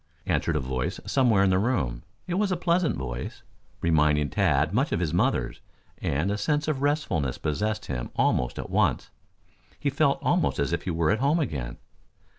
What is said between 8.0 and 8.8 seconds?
almost at